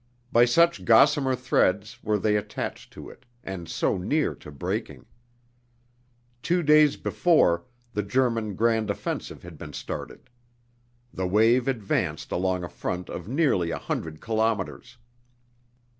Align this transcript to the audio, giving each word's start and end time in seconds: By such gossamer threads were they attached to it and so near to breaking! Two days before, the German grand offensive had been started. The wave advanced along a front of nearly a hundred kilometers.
By 0.31 0.45
such 0.45 0.83
gossamer 0.83 1.35
threads 1.35 2.01
were 2.03 2.17
they 2.17 2.35
attached 2.35 2.91
to 2.93 3.07
it 3.11 3.23
and 3.43 3.69
so 3.69 3.99
near 3.99 4.33
to 4.33 4.49
breaking! 4.51 5.05
Two 6.41 6.63
days 6.63 6.97
before, 6.97 7.65
the 7.93 8.01
German 8.01 8.55
grand 8.55 8.89
offensive 8.89 9.43
had 9.43 9.59
been 9.59 9.73
started. 9.73 10.31
The 11.13 11.27
wave 11.27 11.67
advanced 11.67 12.31
along 12.31 12.63
a 12.63 12.67
front 12.69 13.09
of 13.11 13.27
nearly 13.29 13.69
a 13.69 13.77
hundred 13.77 14.21
kilometers. 14.21 14.97